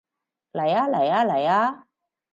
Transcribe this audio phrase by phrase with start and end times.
[0.53, 1.87] 嚟吖嚟吖嚟吖